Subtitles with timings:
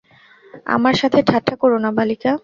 [0.67, 2.31] আমার সাথে ঠাট্টা করো না, বালিকা।